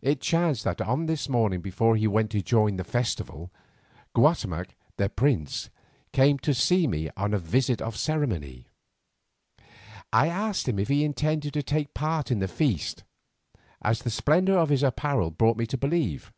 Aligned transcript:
It 0.00 0.22
chanced 0.22 0.64
that 0.64 0.80
on 0.80 1.04
this 1.04 1.28
morning 1.28 1.60
before 1.60 1.96
he 1.96 2.06
went 2.06 2.30
to 2.30 2.40
join 2.40 2.70
in 2.70 2.76
the 2.76 2.82
festival, 2.82 3.50
Guatemoc, 4.14 4.68
the 4.96 5.10
prince, 5.10 5.68
came 6.14 6.38
to 6.38 6.54
see 6.54 6.86
me 6.86 7.10
on 7.14 7.34
a 7.34 7.38
visit 7.38 7.82
of 7.82 7.94
ceremony. 7.94 8.68
I 10.14 10.28
asked 10.28 10.66
him 10.66 10.78
if 10.78 10.88
he 10.88 11.04
intended 11.04 11.52
to 11.52 11.62
take 11.62 11.92
part 11.92 12.30
in 12.30 12.38
the 12.38 12.48
feast, 12.48 13.04
as 13.82 14.00
the 14.00 14.08
splendour 14.08 14.56
of 14.56 14.70
his 14.70 14.82
apparel 14.82 15.30
brought 15.30 15.58
me 15.58 15.66
to 15.66 15.76
believe. 15.76 16.32